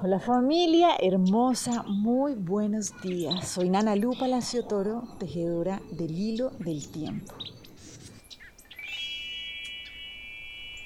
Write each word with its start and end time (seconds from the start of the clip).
Hola 0.00 0.20
familia 0.20 0.90
hermosa, 1.00 1.82
muy 1.82 2.34
buenos 2.34 2.92
días. 3.02 3.48
Soy 3.48 3.68
Nana 3.68 3.96
Lu 3.96 4.16
Palacio 4.16 4.64
Toro, 4.64 5.02
tejedora 5.18 5.82
del 5.90 6.16
hilo 6.16 6.50
del 6.60 6.88
tiempo. 6.88 7.34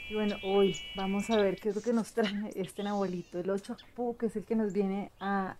Y 0.08 0.14
bueno, 0.14 0.36
hoy 0.42 0.76
vamos 0.96 1.28
a 1.28 1.36
ver 1.36 1.60
qué 1.60 1.68
es 1.68 1.76
lo 1.76 1.82
que 1.82 1.92
nos 1.92 2.14
trae 2.14 2.52
este 2.54 2.80
abuelito, 2.88 3.38
el 3.38 3.50
8 3.50 3.74
Akpu, 3.74 4.16
que 4.16 4.26
es 4.26 4.36
el 4.36 4.44
que 4.44 4.56
nos 4.56 4.72
viene 4.72 5.10
a 5.20 5.56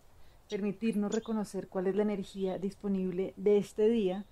permitirnos 0.49 1.13
reconocer 1.13 1.69
cuál 1.69 1.89
es 1.89 1.95
la 1.95 2.05
energía 2.05 2.57
disponible 2.57 3.35
de 3.37 3.59
este 3.59 3.87
día 3.91 4.25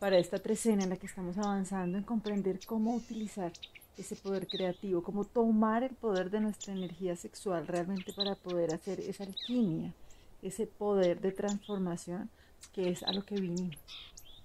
para 0.00 0.18
esta 0.18 0.38
trecena 0.38 0.84
en 0.84 0.90
la 0.90 0.96
que 0.98 1.06
estamos 1.06 1.38
avanzando 1.38 1.96
en 1.96 2.04
comprender 2.04 2.60
cómo 2.66 2.94
utilizar 2.94 3.52
ese 3.96 4.16
poder 4.16 4.46
creativo, 4.46 5.02
como 5.02 5.24
tomar 5.24 5.82
el 5.82 5.94
poder 5.94 6.30
de 6.30 6.40
nuestra 6.40 6.72
energía 6.72 7.16
sexual 7.16 7.66
realmente 7.66 8.12
para 8.12 8.34
poder 8.34 8.74
hacer 8.74 9.00
esa 9.00 9.24
alquimia, 9.24 9.94
ese 10.42 10.66
poder 10.66 11.20
de 11.20 11.32
transformación 11.32 12.30
que 12.72 12.90
es 12.90 13.02
a 13.02 13.12
lo 13.12 13.24
que 13.24 13.36
vinimos. 13.36 13.76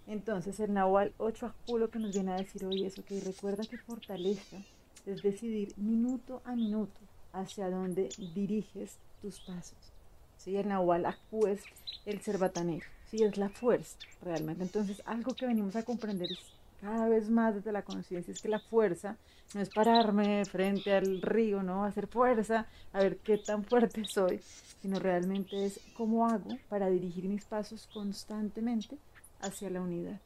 Entonces 0.07 0.59
el 0.59 0.73
Nahual 0.73 1.13
8 1.17 1.45
Aculo 1.45 1.89
que 1.89 1.99
nos 1.99 2.13
viene 2.13 2.31
a 2.31 2.37
decir 2.37 2.65
hoy 2.65 2.85
eso, 2.85 3.03
que 3.05 3.19
recuerda 3.19 3.65
que 3.65 3.77
fortaleza 3.77 4.57
es 5.05 5.21
decidir 5.21 5.73
minuto 5.77 6.41
a 6.45 6.55
minuto 6.55 6.99
hacia 7.33 7.69
dónde 7.69 8.09
diriges 8.33 8.97
tus 9.21 9.39
pasos. 9.39 9.77
¿Sí? 10.37 10.55
El 10.55 10.69
Nahual 10.69 11.05
Akpu 11.05 11.45
es 11.47 11.61
el 12.05 12.19
cerbatanero, 12.19 12.85
¿sí? 13.09 13.23
es 13.23 13.37
la 13.37 13.49
fuerza 13.49 13.97
realmente. 14.21 14.63
Entonces 14.63 15.01
algo 15.05 15.35
que 15.35 15.45
venimos 15.45 15.75
a 15.75 15.83
comprender 15.83 16.31
es 16.31 16.39
cada 16.81 17.07
vez 17.07 17.29
más 17.29 17.55
desde 17.55 17.71
la 17.71 17.83
conciencia 17.83 18.31
es 18.33 18.41
que 18.41 18.49
la 18.49 18.59
fuerza 18.59 19.15
no 19.53 19.61
es 19.61 19.69
pararme 19.69 20.43
frente 20.45 20.93
al 20.93 21.21
río, 21.21 21.61
¿no? 21.61 21.85
Hacer 21.85 22.07
fuerza, 22.07 22.67
a 22.91 22.99
ver 22.99 23.17
qué 23.17 23.37
tan 23.37 23.63
fuerte 23.63 24.03
soy, 24.09 24.41
sino 24.81 24.99
realmente 24.99 25.65
es 25.65 25.79
cómo 25.95 26.27
hago 26.27 26.57
para 26.69 26.89
dirigir 26.89 27.25
mis 27.25 27.45
pasos 27.45 27.87
constantemente 27.93 28.97
hacia 29.41 29.69
la 29.69 29.81
unidad. 29.81 30.19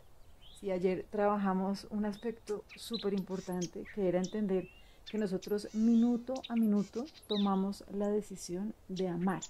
Si 0.59 0.71
ayer 0.71 1.05
trabajamos 1.11 1.87
un 1.89 2.05
aspecto 2.05 2.63
súper 2.75 3.13
importante 3.13 3.83
que 3.93 4.07
era 4.07 4.19
entender 4.19 4.69
que 5.11 5.17
nosotros 5.17 5.67
minuto 5.73 6.33
a 6.47 6.55
minuto 6.55 7.05
tomamos 7.27 7.83
la 7.91 8.07
decisión 8.07 8.73
de 8.87 9.09
amar. 9.09 9.41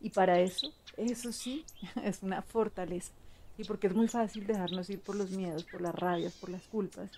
Y 0.00 0.10
para 0.10 0.38
eso, 0.40 0.72
eso 0.96 1.32
sí, 1.32 1.64
es 2.04 2.22
una 2.22 2.42
fortaleza 2.42 3.12
y 3.58 3.64
porque 3.64 3.86
es 3.86 3.94
muy 3.94 4.08
fácil 4.08 4.46
dejarnos 4.46 4.90
ir 4.90 5.00
por 5.00 5.16
los 5.16 5.30
miedos, 5.30 5.64
por 5.64 5.80
las 5.80 5.94
rabias, 5.94 6.34
por 6.34 6.50
las 6.50 6.66
culpas. 6.68 7.10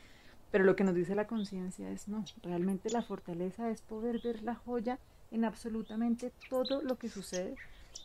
Pero 0.51 0.65
lo 0.65 0.77
que 0.77 0.85
nos 0.85 0.95
dice 0.95 1.15
la 1.15 1.27
conciencia 1.27 1.91
es 1.91 2.09
no, 2.09 2.25
realmente 2.43 2.91
la 2.91 3.03
fortaleza 3.03 3.71
es 3.71 3.81
poder 3.83 4.21
ver 4.23 4.43
la 4.43 4.55
joya 4.55 4.99
en 5.31 5.45
absolutamente 5.45 6.33
todo 6.49 6.81
lo 6.83 6.97
que 6.97 7.09
sucede, 7.09 7.57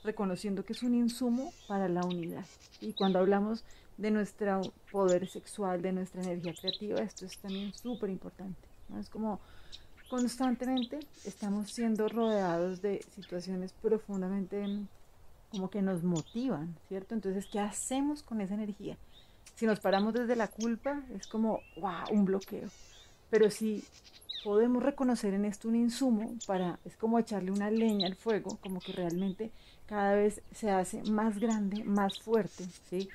reconociendo 0.04 0.66
que 0.66 0.74
es 0.74 0.82
un 0.82 0.96
insumo 0.96 1.54
para 1.68 1.88
la 1.88 2.04
unidad. 2.04 2.46
Y 2.82 2.94
cuando 2.94 3.20
hablamos 3.20 3.64
de 3.98 4.12
nuestro 4.12 4.62
poder 4.92 5.28
sexual, 5.28 5.82
de 5.82 5.92
nuestra 5.92 6.24
energía 6.24 6.54
creativa, 6.60 7.00
esto 7.02 7.26
es 7.26 7.38
también 7.38 7.74
súper 7.74 8.10
importante. 8.10 8.68
Es 9.00 9.10
como 9.10 9.40
constantemente 10.10 11.00
estamos 11.26 11.72
siendo 11.72 12.08
rodeados 12.08 12.82
de 12.82 13.06
situaciones 13.14 13.74
profundamente 13.74 14.88
como 15.52 15.70
que 15.70 15.82
nos 15.82 16.04
motivan, 16.04 16.76
¿cierto? 16.88 17.16
Entonces, 17.16 17.46
¿qué 17.52 17.60
hacemos 17.60 18.24
con 18.24 18.42
esa 18.42 18.54
energía? 18.54 18.98
Si 19.56 19.66
nos 19.66 19.80
paramos 19.80 20.14
desde 20.14 20.36
la 20.36 20.48
culpa, 20.48 21.04
es 21.16 21.28
como, 21.28 21.62
wow, 21.78 22.12
un 22.12 22.26
bloqueo. 22.26 22.70
Pero 23.30 23.50
si 23.50 23.84
podemos 24.44 24.82
reconocer 24.84 25.34
en 25.34 25.46
esto 25.46 25.68
un 25.68 25.76
insumo 25.76 26.34
para, 26.48 26.80
es 26.86 26.96
como 26.96 27.20
echarle 27.20 27.52
una 27.52 27.70
leña 27.70 28.08
al 28.08 28.16
fuego, 28.16 28.58
como 28.62 28.80
que 28.80 28.94
realmente 28.94 29.52
cada 29.86 30.14
vez 30.16 30.42
se 30.54 30.72
hace 30.72 31.04
más 31.04 31.40
grande, 31.40 31.84
más 31.84 32.20
fuerte, 32.20 32.66
¿sí? 32.90 33.10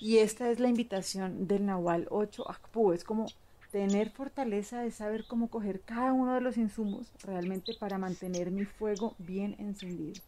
Y 0.00 0.18
esta 0.18 0.50
es 0.50 0.58
la 0.58 0.68
invitación 0.68 1.46
del 1.46 1.66
Nahual 1.66 2.06
8 2.10 2.50
Akpu, 2.50 2.92
es 2.92 3.04
como 3.04 3.26
tener 3.70 4.10
fortaleza 4.10 4.80
de 4.80 4.90
saber 4.90 5.24
cómo 5.26 5.48
coger 5.48 5.80
cada 5.82 6.12
uno 6.12 6.34
de 6.34 6.40
los 6.40 6.56
insumos 6.56 7.06
realmente 7.22 7.74
para 7.78 7.98
mantener 7.98 8.50
mi 8.50 8.64
fuego 8.64 9.14
bien 9.18 9.54
encendido. 9.58 10.20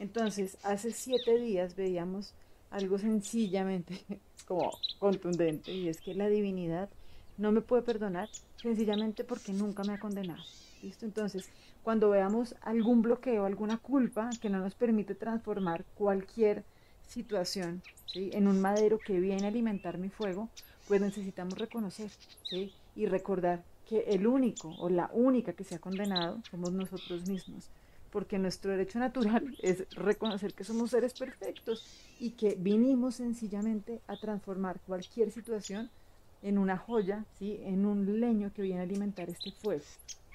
Entonces, 0.00 0.56
hace 0.62 0.92
siete 0.92 1.38
días 1.38 1.76
veíamos 1.76 2.32
algo 2.70 2.98
sencillamente 2.98 4.00
como 4.48 4.72
contundente 4.98 5.72
y 5.72 5.88
es 5.88 6.00
que 6.00 6.14
la 6.14 6.28
divinidad 6.28 6.88
no 7.36 7.52
me 7.52 7.60
puede 7.60 7.82
perdonar 7.82 8.30
sencillamente 8.56 9.24
porque 9.24 9.52
nunca 9.52 9.84
me 9.84 9.92
ha 9.92 10.00
condenado. 10.00 10.42
¿Listo? 10.82 11.04
Entonces, 11.04 11.50
cuando 11.82 12.08
veamos 12.08 12.54
algún 12.62 13.02
bloqueo, 13.02 13.44
alguna 13.44 13.76
culpa 13.76 14.30
que 14.40 14.48
no 14.48 14.60
nos 14.60 14.74
permite 14.74 15.14
transformar 15.14 15.84
cualquier 15.94 16.64
situación 17.06 17.82
en 18.14 18.48
un 18.48 18.58
madero 18.58 18.98
que 18.98 19.20
viene 19.20 19.44
a 19.44 19.48
alimentar 19.48 19.98
mi 19.98 20.08
fuego, 20.08 20.48
pues 20.88 21.02
necesitamos 21.02 21.58
reconocer 21.58 22.10
y 22.96 23.04
recordar 23.04 23.62
que 23.86 24.00
el 24.08 24.26
único 24.26 24.74
o 24.78 24.88
la 24.88 25.10
única 25.12 25.52
que 25.52 25.64
se 25.64 25.74
ha 25.74 25.78
condenado 25.78 26.40
somos 26.50 26.72
nosotros 26.72 27.28
mismos 27.28 27.68
porque 28.10 28.38
nuestro 28.38 28.70
derecho 28.70 28.98
natural 28.98 29.56
es 29.62 29.88
reconocer 29.94 30.54
que 30.54 30.64
somos 30.64 30.90
seres 30.90 31.14
perfectos 31.14 31.86
y 32.18 32.30
que 32.30 32.56
vinimos 32.58 33.16
sencillamente 33.16 34.00
a 34.06 34.16
transformar 34.16 34.80
cualquier 34.86 35.30
situación 35.30 35.90
en 36.42 36.58
una 36.58 36.76
joya, 36.76 37.24
¿sí? 37.38 37.60
en 37.64 37.86
un 37.86 38.20
leño 38.20 38.52
que 38.52 38.62
viene 38.62 38.80
a 38.80 38.84
alimentar 38.84 39.28
este 39.28 39.52
fuego. 39.52 39.84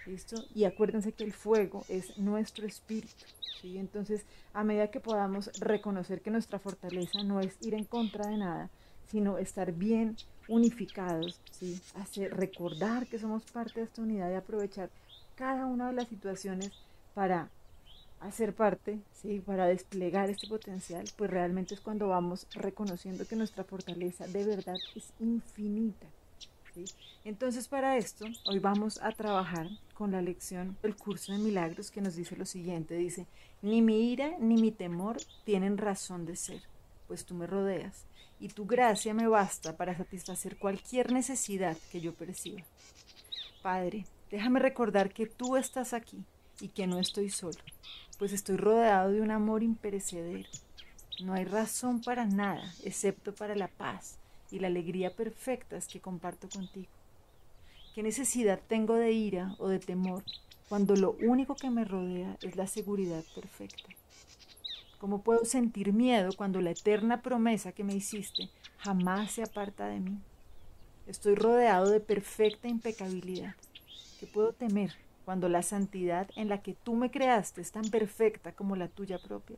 ¿Listo? 0.06 0.36
Y 0.54 0.66
acuérdense 0.66 1.14
que 1.14 1.24
el 1.24 1.34
fuego 1.34 1.84
es 1.90 2.16
nuestro 2.20 2.68
espíritu. 2.68 3.26
¿sí? 3.60 3.80
Entonces, 3.80 4.24
a 4.54 4.64
medida 4.64 4.92
que 4.92 5.00
podamos 5.00 5.52
reconocer 5.60 6.22
que 6.22 6.30
nuestra 6.30 6.60
fortaleza 6.60 7.24
no 7.24 7.40
es 7.40 7.58
ir 7.62 7.74
en 7.74 7.86
contra 7.86 8.28
de 8.28 8.38
nada, 8.38 8.70
sino 9.10 9.40
estar 9.40 9.72
bien 9.72 10.16
unificados, 10.48 11.40
¿sí? 11.52 11.82
hacer 11.96 12.36
recordar 12.36 13.08
que 13.08 13.18
somos 13.18 13.44
parte 13.52 13.80
de 13.80 13.88
esta 13.88 14.04
unidad 14.04 14.30
y 14.32 14.36
aprovechar 14.36 14.92
cada 15.36 15.66
una 15.66 15.88
de 15.88 15.94
las 15.94 16.08
situaciones 16.08 16.72
para 17.16 17.50
hacer 18.26 18.54
parte, 18.54 19.00
¿sí? 19.14 19.40
para 19.40 19.68
desplegar 19.68 20.30
este 20.30 20.48
potencial, 20.48 21.06
pues 21.18 21.30
realmente 21.30 21.74
es 21.76 21.82
cuando 21.82 22.08
vamos 22.08 22.48
reconociendo 22.54 23.28
que 23.28 23.36
nuestra 23.36 23.64
fortaleza 23.64 24.28
de 24.28 24.46
verdad 24.46 24.78
es 24.96 25.14
infinita. 25.20 26.08
Entonces 27.24 27.70
para 27.70 27.98
esto, 27.98 28.26
hoy 28.46 28.60
vamos 28.60 29.00
a 29.02 29.12
trabajar 29.12 29.70
con 29.94 30.12
la 30.12 30.22
lección 30.22 30.78
del 30.82 30.96
curso 30.96 31.32
de 31.32 31.38
milagros 31.38 31.90
que 31.90 32.02
nos 32.02 32.16
dice 32.16 32.36
lo 32.36 32.46
siguiente, 32.46 32.96
dice, 32.96 33.28
ni 33.62 33.82
mi 33.82 34.12
ira 34.12 34.36
ni 34.40 34.58
mi 34.58 34.72
temor 34.72 35.18
tienen 35.46 35.78
razón 35.78 36.26
de 36.26 36.36
ser, 36.36 36.62
pues 37.08 37.26
tú 37.26 37.34
me 37.34 37.48
rodeas 37.48 38.06
y 38.42 38.50
tu 38.50 38.66
gracia 38.66 39.14
me 39.14 39.28
basta 39.28 39.78
para 39.78 39.96
satisfacer 39.96 40.58
cualquier 40.58 41.14
necesidad 41.14 41.78
que 41.92 42.02
yo 42.02 42.14
perciba. 42.14 42.64
Padre, 43.62 44.06
déjame 44.30 44.60
recordar 44.60 45.14
que 45.14 45.28
tú 45.28 45.56
estás 45.56 45.94
aquí 45.94 46.26
y 46.60 46.68
que 46.68 46.88
no 46.88 47.00
estoy 47.00 47.30
solo 47.30 47.58
pues 48.18 48.34
estoy 48.34 48.58
rodeado 48.58 49.12
de 49.12 49.22
un 49.22 49.32
amor 49.32 49.64
imperecedero. 49.64 50.50
No 51.24 51.34
hay 51.34 51.46
razón 51.46 52.02
para 52.02 52.26
nada, 52.26 52.74
excepto 52.84 53.34
para 53.34 53.56
la 53.56 53.68
paz 53.68 54.18
y 54.52 54.60
la 54.60 54.68
alegría 54.68 55.16
perfectas 55.16 55.88
que 55.88 56.02
comparto 56.02 56.50
contigo. 56.50 56.92
¿Qué 57.94 58.04
necesidad 58.04 58.60
tengo 58.68 58.96
de 58.96 59.12
ira 59.12 59.56
o 59.58 59.70
de 59.70 59.80
temor 59.80 60.24
cuando 60.68 60.96
lo 60.96 61.16
único 61.22 61.56
que 61.56 61.70
me 61.70 61.86
rodea 61.86 62.38
es 62.42 62.56
la 62.56 62.68
seguridad 62.68 63.24
perfecta? 63.34 63.90
¿Cómo 64.98 65.22
puedo 65.22 65.46
sentir 65.46 65.94
miedo 65.94 66.32
cuando 66.36 66.62
la 66.62 66.72
eterna 66.72 67.22
promesa 67.22 67.72
que 67.72 67.84
me 67.84 67.96
hiciste 67.96 68.50
jamás 68.78 69.32
se 69.32 69.44
aparta 69.44 69.88
de 69.88 70.00
mí? 70.00 70.18
Estoy 71.08 71.36
rodeado 71.36 71.90
de 71.90 72.00
perfecta 72.00 72.68
impecabilidad. 72.68 73.56
¿Qué 74.20 74.28
puedo 74.28 74.54
temer 74.54 75.05
cuando 75.26 75.50
la 75.50 75.64
santidad 75.64 76.30
en 76.36 76.48
la 76.48 76.62
que 76.62 76.76
tú 76.76 76.96
me 76.96 77.12
creaste 77.12 77.62
es 77.62 77.72
tan 77.72 77.90
perfecta 77.90 78.54
como 78.54 78.76
la 78.76 78.88
tuya 78.88 79.18
propia. 79.18 79.58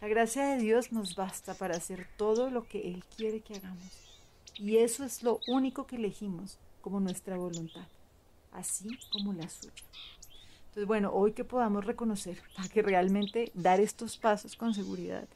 La 0.00 0.08
gracia 0.08 0.46
de 0.46 0.58
Dios 0.58 0.92
nos 0.92 1.16
basta 1.16 1.54
para 1.54 1.76
hacer 1.76 2.06
todo 2.16 2.50
lo 2.50 2.62
que 2.62 2.88
Él 2.88 3.04
quiere 3.16 3.40
que 3.40 3.56
hagamos. 3.56 4.10
Y 4.54 4.78
eso 4.78 5.04
es 5.04 5.22
lo 5.22 5.40
único 5.46 5.86
que 5.86 5.96
elegimos 5.96 6.56
como 6.80 7.00
nuestra 7.00 7.36
voluntad, 7.36 7.86
así 8.52 8.98
como 9.12 9.32
la 9.32 9.48
suya. 9.48 9.72
Entonces, 10.68 10.86
bueno, 10.86 11.10
hoy 11.12 11.32
que 11.32 11.44
podamos 11.44 11.84
reconocer 11.84 12.40
que 12.72 12.80
realmente 12.80 13.50
dar 13.54 13.80
estos 13.80 14.16
pasos 14.16 14.56
con 14.56 14.72
seguridad 14.72 15.28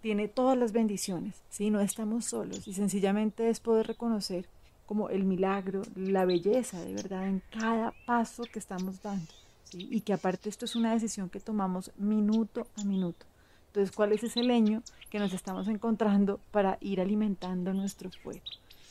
tiene 0.00 0.28
todas 0.28 0.56
las 0.56 0.72
bendiciones, 0.72 1.42
¿sí? 1.50 1.70
No 1.70 1.80
estamos 1.80 2.24
solos 2.26 2.66
y 2.66 2.74
sencillamente 2.74 3.48
es 3.48 3.60
poder 3.60 3.86
reconocer 3.86 4.46
como 4.86 5.08
el 5.08 5.24
milagro, 5.24 5.82
la 5.96 6.24
belleza 6.24 6.80
de 6.80 6.94
verdad 6.94 7.28
en 7.28 7.42
cada 7.50 7.92
paso 8.06 8.44
que 8.44 8.58
estamos 8.58 9.02
dando. 9.02 9.32
Y 9.72 10.02
que 10.02 10.12
aparte 10.12 10.48
esto 10.48 10.66
es 10.66 10.76
una 10.76 10.92
decisión 10.92 11.30
que 11.30 11.40
tomamos 11.40 11.90
minuto 11.96 12.66
a 12.76 12.84
minuto. 12.84 13.24
Entonces, 13.68 13.96
¿cuál 13.96 14.12
es 14.12 14.22
ese 14.22 14.42
leño 14.42 14.82
que 15.08 15.18
nos 15.18 15.32
estamos 15.32 15.66
encontrando 15.66 16.40
para 16.50 16.76
ir 16.82 17.00
alimentando 17.00 17.72
nuestro 17.72 18.10
fuego? 18.10 18.42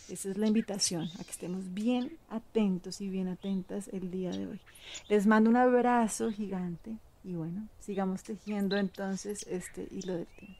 Esa 0.09 0.31
es 0.31 0.37
la 0.37 0.47
invitación 0.47 1.07
a 1.19 1.23
que 1.23 1.31
estemos 1.31 1.73
bien 1.73 2.17
atentos 2.29 2.99
y 2.99 3.07
bien 3.07 3.27
atentas 3.27 3.89
el 3.93 4.09
día 4.09 4.31
de 4.31 4.47
hoy. 4.47 4.59
Les 5.07 5.27
mando 5.27 5.49
un 5.49 5.55
abrazo 5.55 6.31
gigante 6.31 6.97
Y 7.23 7.33
bueno, 7.33 7.67
sigamos 7.79 8.23
tejiendo 8.23 8.75
entonces 8.75 9.45
este 9.47 9.87
hilo 9.91 10.15
del 10.15 10.27
tiempo. 10.27 10.59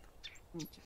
Muchas 0.54 0.78